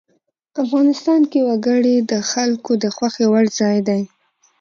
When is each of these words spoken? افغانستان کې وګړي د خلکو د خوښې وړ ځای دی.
افغانستان 0.63 1.21
کې 1.31 1.39
وګړي 1.49 1.95
د 2.11 2.13
خلکو 2.31 2.71
د 2.83 2.85
خوښې 2.95 3.25
وړ 3.31 3.45
ځای 3.59 3.77
دی. 3.87 4.01